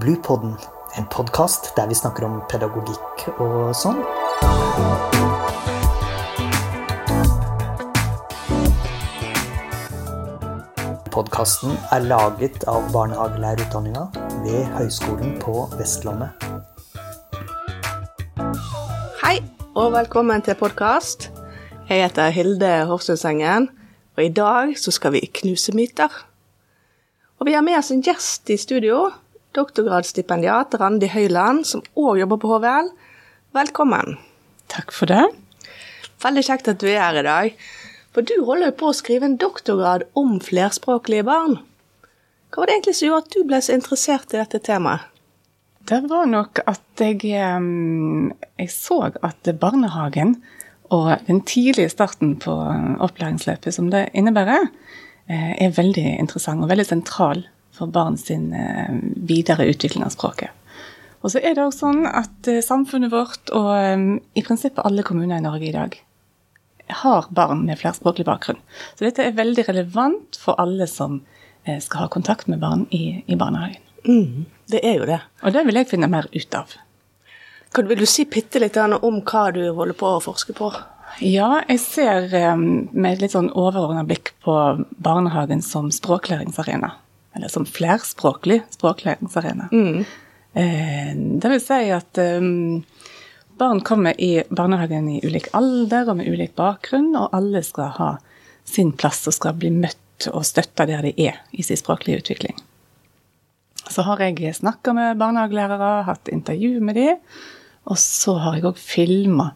[0.00, 0.58] Bluepodden,
[0.96, 4.02] en podkast der vi snakker om pedagogikk og sånn.
[11.14, 14.04] Podkasten er laget av barnehagelærerutdanninga
[14.44, 16.44] ved Høgskolen på Vestlandet.
[19.24, 19.40] Hei,
[19.72, 21.30] og velkommen til podkast.
[21.88, 23.70] Jeg heter Hilde Horsundsengen,
[24.18, 26.12] og i dag så skal vi knuse myter.
[27.40, 29.06] Og vi har med oss en gjest i studio,
[29.56, 32.90] doktorgradsstipendiat Randi Høyland, som òg jobber på HVL.
[33.56, 34.18] Velkommen.
[34.72, 35.24] Takk for det.
[36.22, 37.66] Veldig kjekt at du er her i dag.
[38.16, 41.58] For du holder jo på å skrive en doktorgrad om flerspråklige barn.
[42.48, 45.12] Hva var det egentlig som gjorde at du ble så interessert i dette temaet?
[45.86, 50.38] Det var nok at jeg, jeg så at barnehagen
[50.94, 52.54] og den tidlige starten på
[53.04, 54.66] opplæringsløpet som det innebærer,
[55.30, 57.44] eh, er veldig interessant og veldig sentral
[57.76, 60.50] for barn sin eh, videre utvikling av språket.
[61.24, 65.40] Og så er det også sånn at eh, samfunnet vårt, og i prinsippet alle kommuner
[65.40, 65.96] i Norge i dag,
[67.02, 68.60] har barn med flerspråklig bakgrunn.
[68.94, 71.20] Så dette er veldig relevant for alle som
[71.64, 73.82] eh, skal ha kontakt med barn i, i barnehagen.
[74.06, 75.22] Mm, det er jo det.
[75.42, 76.76] Og det vil jeg finne mer ut av.
[77.74, 80.70] Kan, vil du si bitte litt om hva du holder på å forske på?
[81.24, 84.54] Ja, jeg ser med et litt sånn overordna blikk på
[85.02, 86.92] barnehagen som språklæringsarena.
[87.36, 89.68] Eller som flerspråklig språklæringsarena.
[89.72, 90.04] Mm.
[90.56, 92.84] Eh, det vil si at um,
[93.58, 98.08] Barn kommer i barnehagen i ulik alder og med ulik bakgrunn, og alle skal ha
[98.68, 102.56] sin plass og skal bli møtt og støtta der de er i sin språklige utvikling.
[103.88, 107.22] Så har jeg snakka med barnehagelærere, hatt intervju med dem,
[107.86, 109.52] og så har jeg òg filma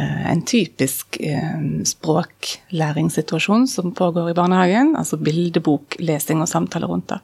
[0.00, 7.18] en typisk eh, språklæringssituasjon som pågår i barnehagen, altså bildebok, lesing og samtaler rundt det.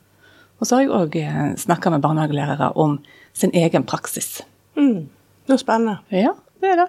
[0.58, 2.98] Og så har jeg òg eh, snakka med barnehagelærere om
[3.32, 4.42] sin egen praksis.
[4.76, 5.08] Mm.
[5.46, 5.98] Det er spennende.
[6.12, 6.88] Ja, det er det.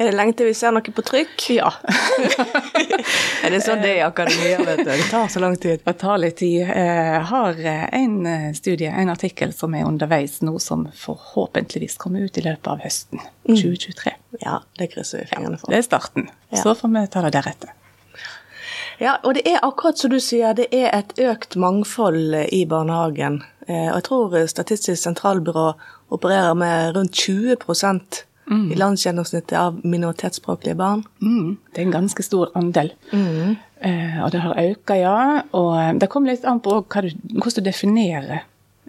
[0.00, 1.42] Er det lenge til vi ser noe på trykk?
[1.52, 1.68] Ja.
[3.44, 4.88] er det sånn det er i akademia, vet du?
[4.88, 5.82] Det tar så lang tid.
[5.84, 6.70] Det tar litt tid.
[6.72, 8.14] Jeg har en
[8.56, 13.20] studie, en artikkel, som er underveis nå, som forhåpentligvis kommer ut i løpet av høsten
[13.50, 14.14] 2023.
[14.16, 14.38] Mm.
[14.46, 15.68] Ja, det krysser vi fingrene for.
[15.68, 16.32] Ja, det er starten.
[16.48, 16.62] Ja.
[16.62, 17.76] Så får vi ta det deretter.
[19.04, 23.42] Ja, og det er akkurat som du sier, det er et økt mangfold i barnehagen.
[23.68, 25.68] Og jeg tror Statistisk sentralbyrå
[26.16, 27.60] opererer med rundt 20
[28.50, 28.66] mm.
[28.72, 31.04] i landsgjennomsnittet av minoritetsspråklige barn.
[31.22, 31.56] Mm.
[31.72, 32.92] Det er en ganske stor andel.
[33.12, 33.56] Mm.
[33.80, 35.16] Eh, og det har økt, ja.
[35.56, 38.46] Og eh, det kommer litt an på du, hvordan du definerer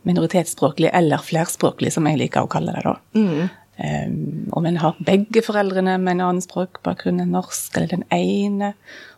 [0.07, 2.85] minoritetsspråklig eller flerspråklig, som jeg liker å kalle det.
[2.87, 2.95] da.
[3.17, 3.49] Mm.
[3.81, 8.73] Um, om en har begge foreldrene med en annen språkbakgrunn enn norsk, eller den ene.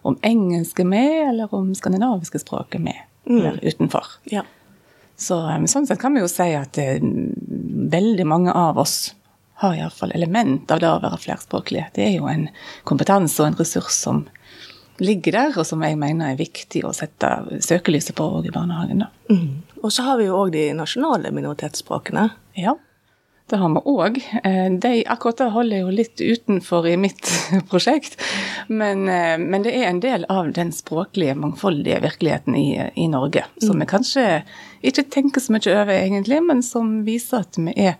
[0.07, 3.39] Om engelsk er med, eller om skandinaviske språk er med, mm.
[3.39, 4.07] eller utenfor.
[4.31, 4.45] Ja.
[5.19, 5.39] Så
[5.71, 7.09] sånn sett kan vi jo si at uh,
[7.95, 9.13] veldig mange av oss
[9.63, 11.87] har iallfall element av det å være flerspråklig.
[11.95, 12.47] Det er jo en
[12.87, 14.23] kompetanse og en ressurs som
[15.01, 17.29] ligger der, og som jeg mener er viktig å sette
[17.65, 19.05] søkelyset på òg i barnehagen.
[19.31, 19.63] Mm.
[19.81, 22.29] Og så har vi jo òg de nasjonale minoritetsspråkene.
[22.59, 22.75] Ja,
[23.49, 24.17] det har vi òg.
[24.43, 27.27] Eh, de akkurat det holder jo litt utenfor i mitt
[27.71, 28.15] prosjekt,
[28.67, 33.45] men, eh, men, det er en del av den språklige, mangfoldige virkeligheten i, i Norge,
[33.61, 34.25] som vi kanskje
[34.81, 37.99] ikke tenker så mye over egentlig, men som viser at vi er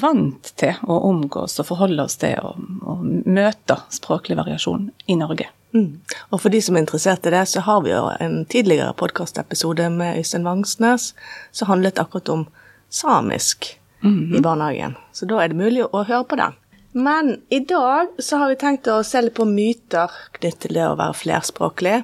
[0.00, 5.48] vant til å omgås og forholde oss til å, og møte språklig variasjon i Norge.
[5.74, 6.00] Mm.
[6.30, 9.86] Og for de som er interessert i det, så har vi jo en tidligere podkastepisode
[9.94, 11.12] med Øystein Vangsnes
[11.52, 12.46] som handlet akkurat om
[12.90, 14.38] samisk mm -hmm.
[14.38, 14.96] i barnehagen.
[15.12, 16.52] Så da er det mulig å høre på den.
[16.92, 20.88] Men i dag så har vi tenkt å se litt på myter knyttet til det
[20.88, 22.02] å være flerspråklig.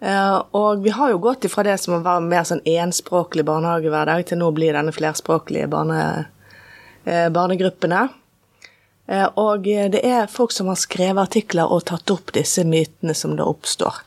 [0.00, 4.24] Uh, og vi har jo gått ifra det som å være mer sånn enspråklig barnehagehverdag,
[4.30, 6.04] til nå blir denne flerspråklige barne,
[7.04, 8.06] uh, barnegruppene.
[9.10, 13.36] Uh, og det er folk som har skrevet artikler og tatt opp disse mytene som
[13.36, 14.00] da oppstår.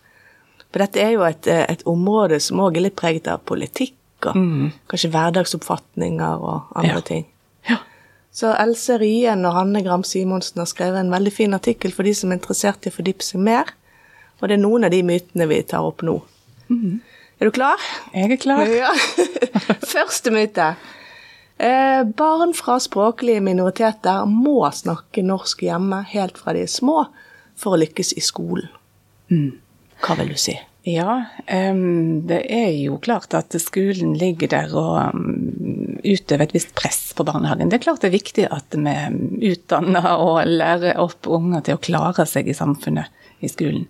[0.74, 3.94] For dette er jo et, et område som òg er litt preget av politikk
[4.32, 4.72] og mm.
[4.90, 7.06] kanskje hverdagsoppfatninger og andre ja.
[7.06, 7.28] ting.
[7.70, 7.78] Ja.
[8.34, 12.16] Så Else Rien og Hanne Gram Simonsen har skrevet en veldig fin artikkel for de
[12.17, 13.70] som er interessert i å fordype seg mer.
[14.43, 16.17] Og det er noen av de mytene vi tar opp nå.
[16.67, 16.97] Mm.
[17.40, 17.79] Er du klar?
[18.11, 18.67] Jeg er klar.
[18.67, 18.91] Ja.
[19.95, 20.73] Første myte.
[21.63, 27.05] Eh, barn fra språklige minoriteter må snakke norsk hjemme helt fra de er små
[27.55, 28.67] for å lykkes i skolen.
[29.31, 29.53] Mm.
[30.03, 30.57] Hva vil du si?
[30.84, 36.73] Ja, um, det er jo klart at skolen ligger der og um, utøver et visst
[36.75, 37.72] press på barnehagen.
[37.72, 41.84] Det er klart det er viktig at vi utdanner og lærer opp unger til å
[41.87, 43.87] klare seg i samfunnet i skolen.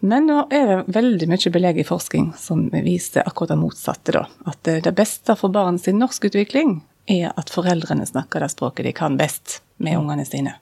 [0.00, 4.14] Men nå er det veldig mye belegg i forskning som viser akkurat det motsatte.
[4.14, 4.26] da.
[4.46, 6.78] At det beste for barns norskutvikling
[7.10, 10.54] er at foreldrene snakker det språket de kan best med ungene sine.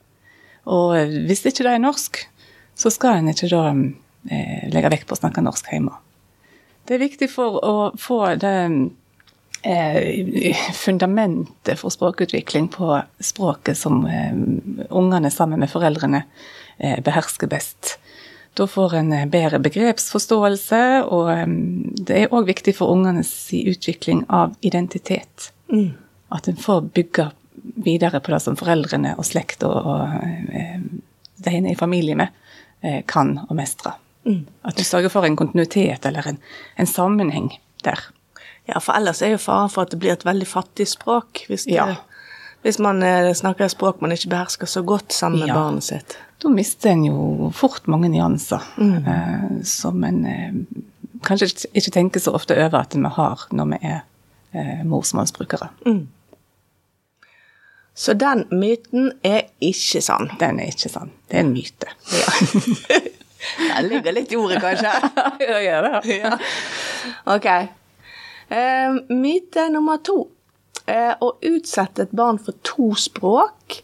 [0.65, 0.95] Og
[1.27, 2.19] hvis ikke det er norsk,
[2.77, 5.93] så skal en ikke da eh, legge vekt på å snakke norsk hjemme.
[6.87, 8.55] Det er viktig for å få det
[9.67, 14.35] eh, fundamentet for språkutvikling på språket som eh,
[14.89, 16.23] ungene sammen med foreldrene
[16.77, 17.97] eh, behersker best.
[18.57, 20.79] Da får en eh, bedre begrepsforståelse,
[21.13, 21.49] og eh,
[22.09, 25.51] det er òg viktig for ungenes utvikling av identitet.
[25.69, 25.91] Mm.
[26.33, 27.29] At en får bygge
[27.85, 30.81] videre på det som foreldrene og slekt og, og eh,
[31.37, 32.33] de en er i familie med,
[33.09, 33.91] kan og mestre.
[34.25, 34.43] Mm.
[34.69, 36.37] At du sørger for en kontinuitet eller en,
[36.77, 37.49] en, sammenheng
[37.85, 37.99] der.
[38.69, 41.43] Ja, for ellers er jo faren for at det blir et veldig fattig språk.
[41.49, 41.97] Hvis, det, ja.
[42.65, 43.01] hvis man
[43.37, 45.57] snakker et språk man ikke behersker så godt sammen med ja.
[45.57, 48.97] barnet sitt da mister en jo fort mange nyanser mm.
[49.13, 50.59] eh, som en eh,
[51.25, 53.99] kanskje ikke tenker så ofte over at vi har når vi er
[54.53, 55.71] eh, morsmålsbrukere.
[55.85, 56.05] Mm.
[57.97, 60.29] Så den myten er ikke sann?
[60.39, 61.09] Den er ikke sann.
[61.25, 61.89] Det er en myte.
[62.13, 62.99] Ja.
[63.79, 64.91] den ligger litt i ordet, kanskje?
[65.47, 66.19] ja, gjør det.
[66.19, 66.35] Ja.
[67.33, 67.49] Ok.
[68.53, 70.27] Eh, myte nummer to.
[70.85, 73.81] Eh, å utsette et barn for to språk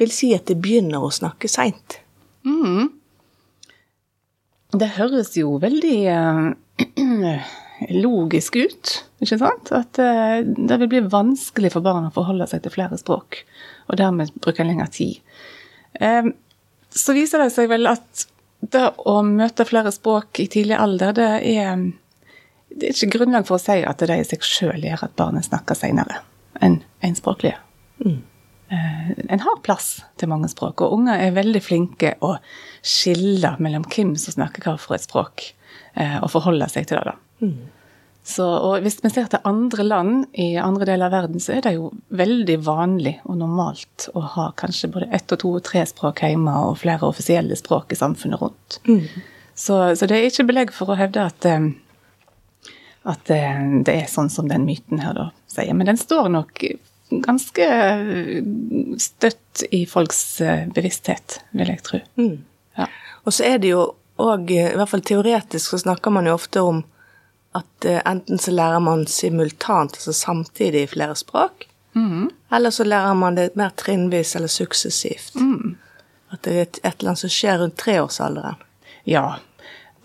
[0.00, 1.98] vil si at det begynner å snakke seint.
[2.46, 2.90] Mm.
[4.74, 6.50] Det høres jo veldig uh,
[8.04, 9.70] logisk ut, ikke sant?
[9.76, 13.44] At uh, det vil bli vanskelig for barn å forholde seg til flere språk,
[13.88, 15.20] og dermed bruke lengre tid.
[16.00, 16.32] Uh,
[16.94, 18.26] så viser det seg vel at
[18.72, 21.88] det å møte flere språk i tidlig alder, det er,
[22.72, 25.46] det er ikke grunnlag for å si at det i seg sjøl gjør at barnet
[25.46, 26.22] snakker seinere
[26.62, 27.58] enn enspråklige.
[28.04, 28.22] Mm.
[28.74, 32.36] Eh, en har plass til mange språk, og unger er veldig flinke å
[32.84, 35.50] skille mellom hvem som snakker hva for et språk,
[35.94, 37.12] eh, og forholde seg til det.
[37.12, 37.46] da.
[37.46, 37.70] Mm.
[38.24, 41.60] Så, og Hvis vi ser til andre land i andre deler av verden, så er
[41.66, 45.82] det jo veldig vanlig og normalt å ha kanskje både ett og to og tre
[45.84, 48.78] språk hjemme og flere offisielle språk i samfunnet rundt.
[48.88, 49.04] Mm.
[49.54, 51.68] Så, så, det er ikke belegg for å hevde at, eh,
[53.12, 55.76] at det er sånn som den myten her da sier.
[55.76, 56.64] Men den står nok
[57.10, 57.66] ganske
[58.98, 62.00] støtt i folks eh, bevissthet, vil jeg tro.
[62.18, 62.40] Mm.
[62.78, 62.88] Ja.
[63.24, 63.84] Og så er det jo
[64.22, 66.82] òg, i hvert fall teoretisk, så snakker man jo ofte om
[67.54, 72.28] at eh, enten så lærer man simultant, altså samtidig, i flere språk, mm.
[72.56, 75.34] eller så lærer man det mer trinnvis eller suksessivt.
[75.38, 75.76] Mm.
[76.34, 78.62] At det er et, et eller annet som skjer rundt treårsalderen.
[79.04, 79.26] Ja,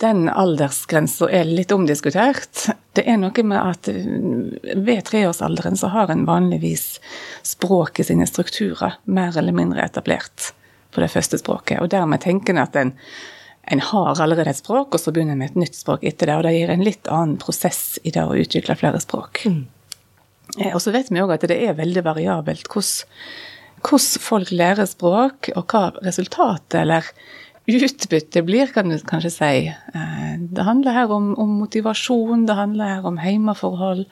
[0.01, 2.69] den aldersgrensa er litt omdiskutert.
[2.95, 6.99] Det er noe med at ved treårsalderen så har en vanligvis
[7.45, 10.53] språket sine strukturer mer eller mindre etablert
[10.91, 11.81] på det første språket.
[11.83, 12.93] Og dermed tenker en at en,
[13.71, 16.37] en har allerede et språk, og så begynner en med et nytt språk etter det.
[16.39, 19.43] Og det gir en litt annen prosess i det å utvikle flere språk.
[19.45, 19.65] Mm.
[20.57, 25.51] Eh, og så vet vi òg at det er veldig variabelt hvordan folk lærer språk,
[25.55, 27.05] og hva resultatet eller
[27.75, 29.55] utbytte blir, kan du kanskje si.
[29.69, 34.05] Eh, det handler her om, om motivasjon, det handler her om hjemmeforhold,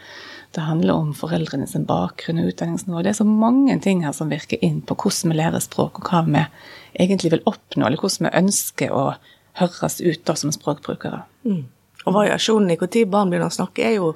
[0.55, 3.01] Det handler om foreldrenes bakgrunn og utdanningsnivå.
[3.03, 6.07] Det er så mange ting her som virker inn på hvordan vi lærer språk, og
[6.07, 6.45] hva vi
[6.97, 9.09] egentlig vil oppnå, eller hvordan vi ønsker å
[9.59, 11.25] høres ut da som språkbrukere.
[11.45, 11.65] Mm.
[12.05, 14.15] Og variasjonen i når barn begynner å snakke, er jo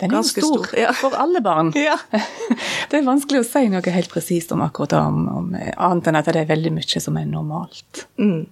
[0.00, 0.78] den er ganske stor, stor.
[0.78, 0.92] Ja.
[0.96, 1.72] for alle barn.
[1.88, 1.96] Ja.
[2.90, 6.18] det er vanskelig å si noe helt presist om akkurat det, om, om, annet enn
[6.18, 8.06] at det er veldig mye som er normalt.
[8.18, 8.48] Mm.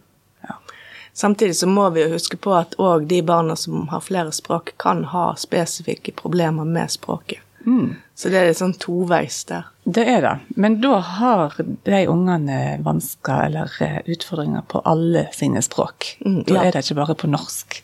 [1.20, 4.70] Samtidig så må vi jo huske på at òg de barna som har flere språk,
[4.80, 7.42] kan ha spesifikke problemer med språket.
[7.66, 7.90] Mm.
[8.16, 9.66] Så det er litt sånn toveis der.
[9.84, 10.32] Det er det.
[10.56, 16.14] Men da har de ungene vansker eller eh, utfordringer på alle sine språk.
[16.24, 17.82] Mm, da er det ikke bare på norsk.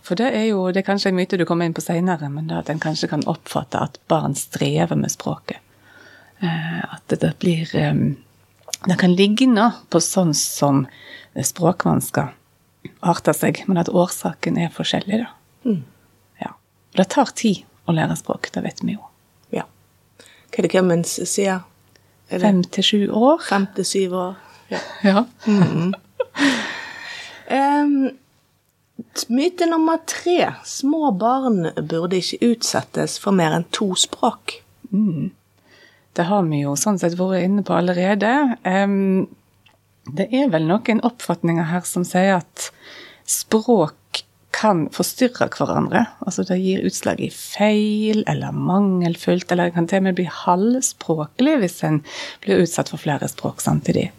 [0.00, 2.48] For det er jo det er kanskje en myte du kommer inn på seinere, men
[2.56, 5.60] at en kanskje kan oppfatte at barn strever med språket.
[6.40, 8.04] Eh, at det blir eh,
[8.88, 10.86] Det kan ligne på sånn som
[11.36, 12.39] språkvansker
[13.00, 15.32] arter seg, men at årsaken er forskjellig, da.
[15.68, 15.82] Mm.
[16.42, 16.54] Ja.
[16.96, 19.04] Det tar tid å lære språk, det vet vi jo.
[19.54, 19.66] Ja.
[20.20, 21.66] Hva er det Clemens sier?
[22.30, 23.42] Fem til sju år.
[23.48, 24.34] Fem til syv år.
[24.70, 24.80] Ja.
[25.10, 25.24] ja.
[25.46, 25.94] Mm.
[27.50, 27.96] um,
[29.34, 30.52] myte nummer tre.
[30.64, 34.60] Små barn burde ikke utsettes for mer enn to språk.
[34.94, 35.32] Mm.
[36.14, 38.30] Det har vi jo sånn sett vært inne på allerede.
[38.62, 39.26] Um,
[40.16, 42.70] det er vel noen oppfatninger her som sier at
[43.30, 43.96] språk
[44.54, 46.04] kan forstyrre hverandre.
[46.26, 50.26] Altså det gir utslag i feil eller mangelfullt, eller det kan til og med bli
[50.30, 52.00] halvspråklig hvis en
[52.44, 54.10] blir utsatt for flere språk samtidig.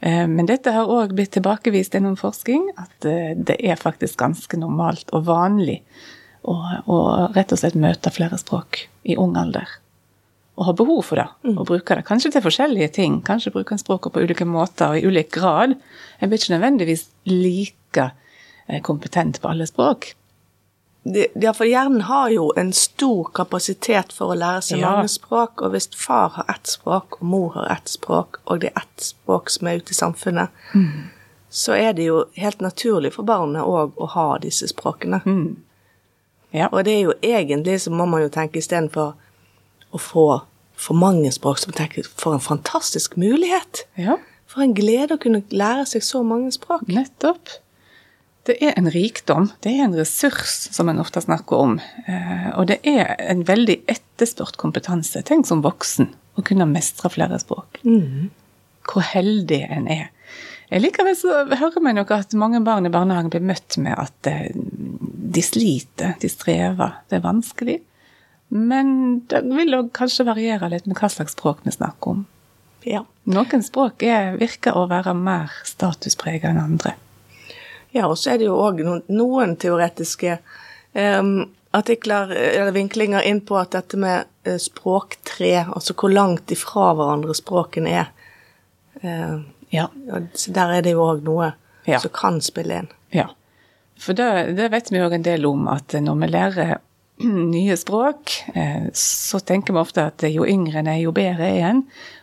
[0.00, 4.60] Eh, Men dette har òg blitt tilbakevist gjennom forskning, at eh, det er faktisk ganske
[4.60, 5.80] normalt og vanlig
[6.44, 6.98] å, å
[7.32, 9.80] rett og slett møte flere språk i ung alder.
[10.56, 12.04] Og har behov for det, og bruker det.
[12.06, 13.16] Kanskje til forskjellige ting.
[13.26, 15.74] Kanskje bruker en språket på ulike måter og i ulik grad.
[16.20, 18.04] Jeg blir ikke nødvendigvis like
[18.68, 20.12] eh, kompetent på alle språk.
[21.04, 24.92] Ja, for hjernen har jo en stor kapasitet for å lære seg Ja.
[24.94, 28.70] mange språk, og hvis far har ett språk, og mor har ett språk, og det
[28.70, 30.48] er ett språk som er ute i samfunnet,
[31.50, 35.20] så er det jo helt naturlig for barnet òg å ha disse språkene.
[36.54, 36.68] Ja.
[36.72, 39.12] Og det er jo egentlig, så må man jo tenke istedenfor
[39.94, 40.26] å få
[40.84, 43.84] for mange språk, så tenker for en fantastisk mulighet.
[44.00, 44.18] ja.
[44.54, 46.84] For en glede å kunne lære seg så mange språk.
[46.86, 47.48] Nettopp.
[48.46, 51.78] Det er en rikdom, det er en ressurs som en ofte snakker om.
[52.06, 55.22] Eh, Og det er en veldig etterspurt kompetanse.
[55.26, 57.80] Tenk som voksen å kunne mestre flere språk.
[58.84, 60.10] Hvor heldig en er.
[60.70, 64.26] Jeg Likevel så hører vi nok at mange barn i barnehagen blir møtt med at
[64.30, 67.80] eh, de sliter, de strever, det er vanskelig.
[68.54, 72.20] Men det vil òg kanskje variere litt med hva slags språk vi snakker om.
[72.86, 73.00] Ja.
[73.26, 76.92] Noen språk er, virker å være mer statuspreget enn andre.
[77.94, 80.36] Ja, og så er det jo òg noen, noen teoretiske
[80.92, 86.92] um, artikler eller vinklinger inn på at dette med eh, språktre, altså hvor langt ifra
[86.94, 88.10] hverandre språkene er
[89.02, 89.40] uh,
[89.74, 89.88] Ja.
[90.06, 91.52] ja, Så der er det jo òg noe
[91.86, 91.98] Ja.
[92.00, 92.86] som kan spille inn.
[93.12, 93.26] Ja,
[94.00, 96.76] for det, det vet vi òg en del om, at når vi lærer
[97.54, 101.68] nye språk, eh, så tenker vi ofte at jo yngre en er, jo bedre er
[101.70, 101.82] en.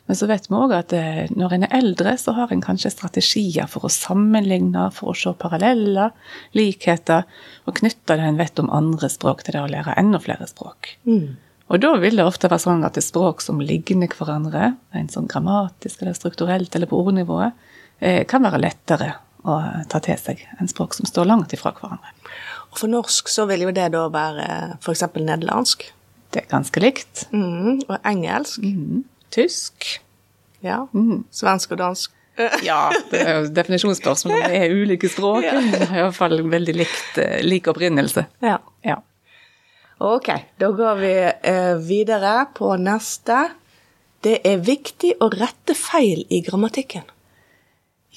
[0.10, 2.92] Men så vet vi òg at eh, når en er eldre, så har en kanskje
[2.92, 6.12] strategier for å sammenligne, for å se paralleller,
[6.58, 7.24] likheter,
[7.64, 10.98] og knytte det en vet om andre språk til det å lære enda flere språk.
[11.72, 15.12] Og da vil det ofte være sånn at det er språk som ligner hverandre, en
[15.12, 17.56] sånn grammatisk eller strukturelt eller på ordnivået,
[18.04, 19.14] eh, kan være lettere
[19.48, 19.56] å
[19.90, 22.12] ta til seg enn språk som står langt ifra hverandre.
[22.72, 25.04] Og for norsk så vil jo det da være f.eks.
[25.18, 25.84] nederlandsk.
[26.32, 27.26] Det er ganske likt.
[27.36, 28.64] Mm, og engelsk.
[29.36, 29.88] Tysk.
[30.64, 30.86] Ja.
[31.36, 32.18] Svensk og dansk.
[32.64, 35.44] Ja, det er jo definisjonsspørsmål det er ulike språk.
[35.46, 38.24] Er iallfall veldig likt, eh, lik opprinnelse.
[38.42, 38.56] Ja.
[38.88, 38.96] Ja.
[40.02, 43.44] Ok, da går vi eh, videre på neste.
[44.24, 47.04] Det er viktig å rette feil i grammatikken.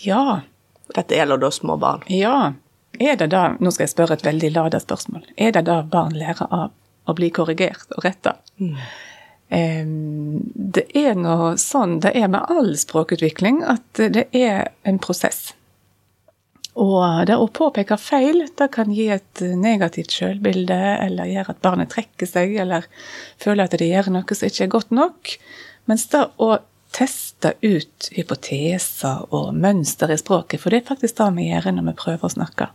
[0.06, 0.40] ja.
[0.94, 2.02] Dette gjelder da små barn.
[2.12, 2.52] Ja.
[3.01, 6.15] Er det da, nå skal jeg spørre et veldig lada spørsmål, er det da barn
[6.19, 6.71] lærer av
[7.05, 8.39] å bli korrigert og retta?
[8.59, 8.77] Mm.
[10.75, 15.53] det er nå sånn det er med all språkutvikling, at det er en prosess.
[16.75, 21.93] Og det å påpeke feil det kan gi et negativt selvbilde, eller gjøre at barnet
[21.93, 22.89] trekker seg, eller
[23.43, 25.35] føler at det gjør noe som ikke er godt nok.
[25.91, 26.57] Mens det å
[26.95, 31.89] teste ut hypoteser og mønster i språket, for det er faktisk det vi gjør når
[31.91, 32.71] vi prøver å snakke.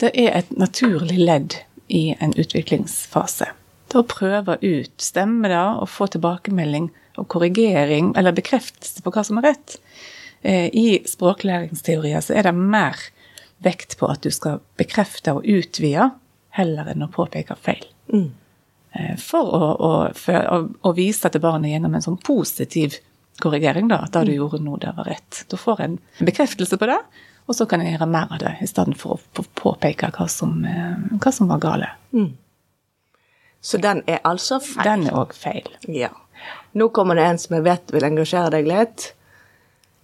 [0.00, 1.58] Det er et naturlig ledd
[1.92, 3.50] i en utviklingsfase.
[3.90, 6.88] Det å prøve ut, stemme det, og få tilbakemelding
[7.18, 9.76] og korrigering, eller bekreftelse på hva som er rett.
[10.40, 12.96] Eh, I språklæringsteorier så er det mer
[13.60, 16.12] vekt på at du skal bekrefte og utvide,
[16.56, 17.84] heller enn å påpeke feil.
[18.10, 18.30] Mm.
[19.22, 22.96] For å, å, for å, å vise til barnet gjennom en sånn positiv
[23.40, 25.44] korrigering, da, at det du gjorde nå, det var rett.
[25.50, 26.98] Da får en bekreftelse på det,
[27.50, 30.60] og så kan jeg gjøre mer av det, i stedet for å påpeke hva som,
[30.64, 31.88] eh, hva som var gale.
[33.60, 34.84] Så den er altså feil.
[34.86, 35.66] Den er òg feil.
[35.90, 36.12] Ja.
[36.78, 39.10] Nå kommer det en som jeg vet vil engasjere deg litt.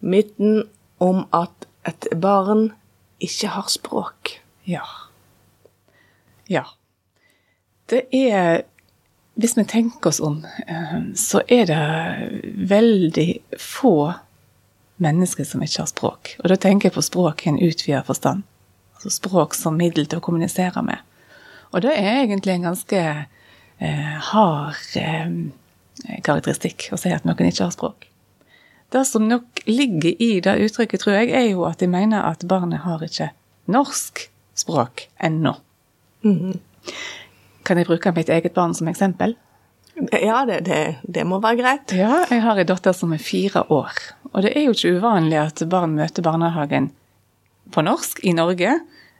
[0.02, 0.66] Myten
[0.98, 2.72] om at et barn
[3.22, 4.40] ikke har språk.
[4.66, 4.84] Ja.
[6.50, 6.66] Ja.
[7.86, 8.64] Det er
[9.36, 14.14] Hvis vi tenker oss om, eh, så er det veldig få
[15.02, 16.34] mennesker som ikke har språk.
[16.42, 18.44] Og da tenker jeg på språk i en utvidet forstand.
[18.96, 21.02] Altså språk som middel til å kommunisere med.
[21.74, 25.32] Og det er egentlig en ganske eh, hard eh,
[26.24, 28.08] karakteristikk å si at noen ikke har språk.
[28.94, 32.46] Det som nok ligger i det uttrykket, tror jeg, er jo at de mener at
[32.48, 33.32] barnet har ikke
[33.72, 35.56] norsk språk ennå.
[37.66, 39.34] Kan jeg bruke mitt eget barn som eksempel?
[40.12, 41.92] Ja, det, det, det må være greit.
[41.96, 43.96] Ja, jeg har en datter som er fire år.
[44.36, 46.90] Og det er jo ikke uvanlig at barn møter barnehagen
[47.72, 48.74] på norsk i Norge,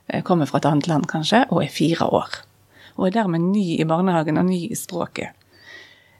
[0.07, 2.43] eh, kommer fra et annet land kanskje, og er fire år.
[2.97, 5.33] Og er dermed ny i barnehagen og ny i språket.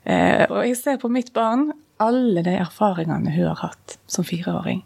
[0.04, 4.84] Eh, og jeg ser på mitt barn alle de erfaringene hun har hatt som fireåring.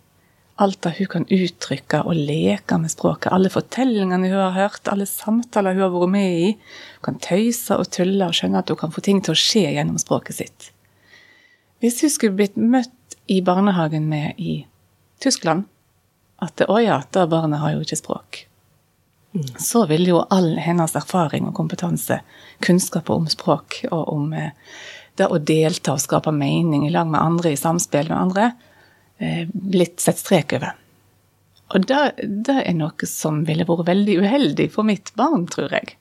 [0.62, 3.32] Alt det hun kan uttrykke og leke med språket.
[3.32, 6.52] Alle fortellingene hun har hørt, alle samtaler hun har vært med i.
[7.00, 9.72] Hun kan tøyse og tulle og skjønne at hun kan få ting til å skje
[9.72, 10.72] gjennom språket sitt.
[11.82, 12.94] Hvis hun skulle blitt møtt
[13.28, 14.68] i barnehagen med i
[15.22, 15.68] Tyskland.
[16.42, 18.46] At å ja, da barnet har jo ikke språk.
[19.62, 22.20] Så vil jo all hennes erfaring og kompetanse,
[22.60, 24.52] kunnskap om språk og om eh,
[25.16, 28.52] det å delta og skape mening i lag med andre, i samspill med andre,
[29.24, 30.76] eh, blitt sett strek over.
[31.72, 35.96] Og det, det er noe som ville vært veldig uheldig for mitt barn, tror jeg.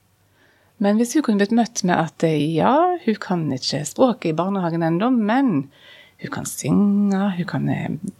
[0.81, 4.37] Men hvis hun kunne blitt møtt med at eh, ja, hun kan ikke språket i
[4.37, 5.69] barnehagen ennå, men
[6.21, 7.69] hun kan synge, hun kan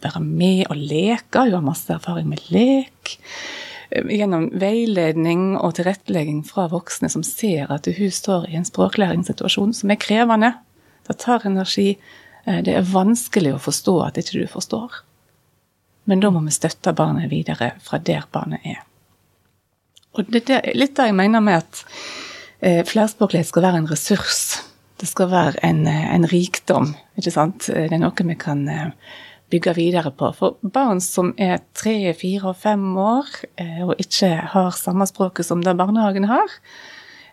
[0.02, 3.18] være med og leke, hun har masse erfaring med lek.
[3.92, 9.74] Eh, gjennom veiledning og tilrettelegging fra voksne som ser at hun står i en språklæringssituasjon
[9.76, 10.54] som er krevende.
[11.06, 11.96] Det tar energi.
[12.46, 15.02] Eh, det er vanskelig å forstå at ikke du forstår.
[16.10, 18.82] Men da må vi støtte barnet videre fra der barnet er.
[20.18, 21.84] Og det er litt det jeg mener med at
[22.60, 24.42] eh, flerspråklighet skal være en ressurs.
[25.02, 26.92] Det skal være en, en rikdom.
[27.18, 27.66] ikke sant?
[27.66, 28.62] Det er noe vi kan
[29.52, 30.30] bygge videre på.
[30.36, 33.28] For barn som er tre, fire og fem år
[33.60, 36.56] eh, og ikke har samme språket som det barnehagen har,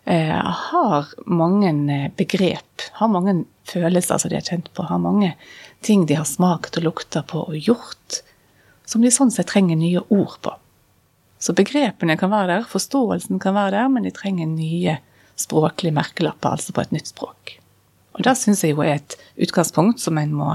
[0.09, 0.35] eh,
[0.71, 5.33] har mange eh, begrep, har mange følelser som de har kjent på, har mange
[5.85, 8.23] ting de har smakt og lukta på og gjort,
[8.89, 10.55] som de sånn sett trenger nye ord på.
[11.39, 14.97] Så begrepene kan være der, forståelsen kan være der, men de trenger nye
[15.39, 17.55] språklige merkelapper, altså på et nytt språk.
[18.17, 20.51] Og Det syns jeg jo er et utgangspunkt som en må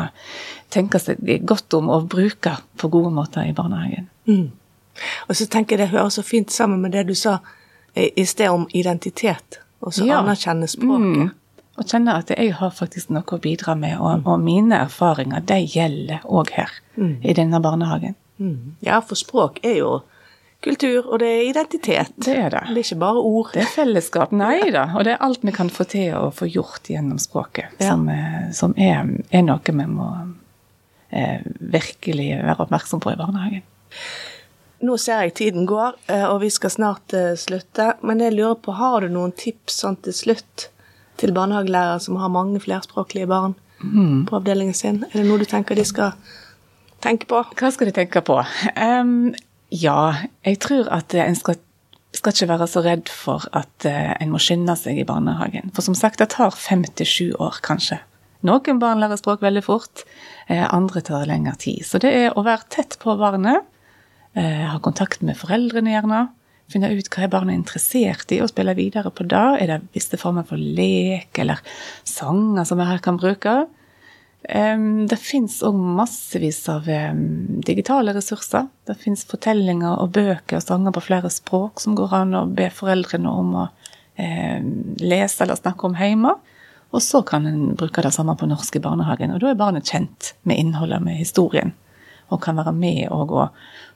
[0.75, 4.11] tenke seg godt om og bruke på gode måter i barnehagen.
[4.29, 4.51] Mm.
[5.29, 7.39] Og så tenker jeg Det hører så fint sammen med det du sa
[7.95, 10.19] i sted om identitet, og så ja.
[10.19, 11.31] anerkjenne språket.
[11.31, 11.31] Mm.
[11.75, 15.61] Og kjenne at jeg har faktisk noe å bidra med, og, og mine erfaringer de
[15.63, 17.17] gjelder òg her mm.
[17.23, 18.15] i denne barnehagen.
[18.39, 18.75] Mm.
[18.83, 19.93] Ja, for språk er jo
[20.65, 22.13] kultur, og det er identitet.
[22.17, 22.63] Det er det.
[22.71, 23.51] Det er ikke bare ord.
[23.55, 24.35] Det er fellesskap.
[24.37, 24.89] Nei da.
[24.97, 27.93] Og det er alt vi kan få til å få gjort gjennom språket, ja.
[27.93, 30.11] som, eh, som er, er, noe vi må
[31.11, 33.67] eh, virkelig være oppmerksom på i barnehagen.
[34.85, 37.95] Nå ser jeg tiden går, eh, og vi skal snart eh, slutte.
[38.05, 40.69] Men jeg lurer på, har du noen tips sånn til slutt
[41.21, 44.27] til barnehagelærere som har mange flerspråklige barn mm.
[44.29, 45.05] på avdelingen sin?
[45.13, 46.19] Er det noe du tenker de skal
[47.05, 47.41] tenke på?
[47.55, 48.41] Hva skal de tenke på?
[48.75, 49.33] Um,
[49.75, 51.59] ja, jeg tror at en skal,
[52.15, 55.73] skal ikke være så redd for at uh, en må skynde seg i barnehagen.
[55.75, 57.99] For som sagt, det tar fem til sju år, kanskje.
[58.45, 60.05] Noen barn lærer språk veldig fort,
[60.51, 61.83] uh, andre tar lengre tid.
[61.89, 63.71] Så det er å være tett på barnet,
[64.35, 66.25] ha kontakt med foreldrene gjerne.
[66.67, 69.43] Finne ut hva er barnet interessert i, og spille videre på det.
[69.63, 71.61] Er det visse former for lek eller
[72.09, 73.53] sanger som vi her kan bruke?
[74.45, 76.89] Det fins òg massevis av
[77.65, 78.67] digitale ressurser.
[78.85, 82.67] Det fins fortellinger og bøker og sanger på flere språk som går an å be
[82.69, 83.65] foreldrene om å
[85.01, 86.35] lese eller snakke om hjemme.
[86.95, 89.33] Og så kan en bruke det samme på norsk i barnehagen.
[89.35, 91.73] Og da er barnet kjent med innholdet, med historien.
[92.29, 93.35] Og kan være med og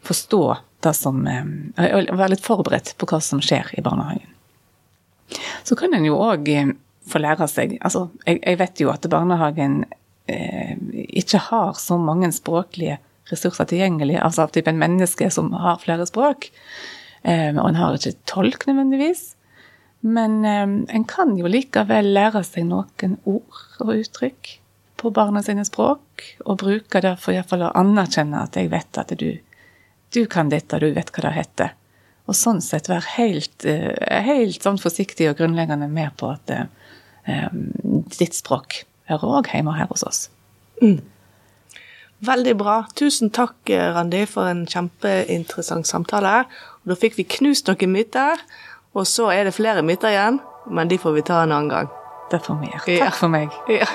[0.09, 0.43] forstå
[0.83, 4.35] det som Og være litt forberedt på hva som skjer i barnehagen.
[5.65, 6.49] Så kan en jo òg
[7.09, 9.98] få lære seg Altså, jeg, jeg vet jo at barnehagen eh,
[10.29, 12.99] ikke har så mange språklige
[13.31, 16.51] ressurser tilgjengelig, altså av typen menneske som har flere språk.
[17.23, 19.35] Eh, og en har ikke tolk nødvendigvis.
[20.07, 20.65] Men eh,
[20.95, 24.55] en kan jo likevel lære seg noen ord og uttrykk
[24.99, 29.13] på barna sine språk, og bruke det for iallfall å anerkjenne at jeg vet at
[29.21, 29.29] du,
[30.15, 31.77] du kan dette, du vet hva det heter.
[32.29, 36.67] Og sånn sett være helt, eh, helt sånn forsiktig og grunnleggende med på at eh,
[38.19, 40.27] ditt språk hører òg hjemme her hos oss.
[40.83, 41.01] Mm.
[42.27, 42.81] Veldig bra.
[42.99, 46.43] Tusen takk, Randi, for en kjempeinteressant samtale.
[46.83, 48.43] Og da fikk vi knust noen myter,
[48.95, 51.91] og så er det flere myter igjen, men de får vi ta en annen gang.
[52.33, 52.85] Det får vi gjøre.
[52.87, 53.11] Takk ja.
[53.23, 53.55] for meg.
[53.71, 53.89] Ja.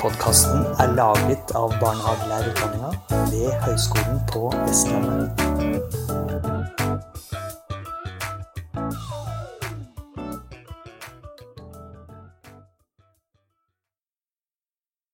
[0.00, 2.94] Podkasten er laget av barnehagelærerutdanninga
[3.32, 6.05] ved Høgskolen på Vestlandet.